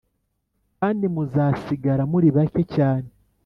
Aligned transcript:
kandi 0.79 1.03
muzasigara 1.13 2.03
muri 2.11 2.27
bake 2.35 2.61
cyane 2.75 3.07